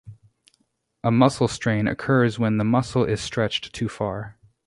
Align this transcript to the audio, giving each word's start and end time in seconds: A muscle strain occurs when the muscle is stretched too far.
A 1.03 1.11
muscle 1.11 1.47
strain 1.47 1.87
occurs 1.87 2.39
when 2.39 2.57
the 2.57 2.63
muscle 2.63 3.03
is 3.05 3.21
stretched 3.21 3.71
too 3.71 3.87
far. 3.87 4.35